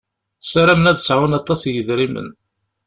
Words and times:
Saramen 0.51 0.89
ad 0.91 0.99
sɛun 0.99 1.37
aṭas 1.39 1.61
n 1.65 1.71
yedrimen. 1.75 2.29